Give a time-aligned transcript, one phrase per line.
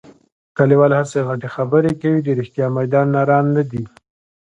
[0.57, 2.19] کلیوال هسې غټې خبرې کوي.
[2.23, 3.83] د رښتیا میدان نران نه دي.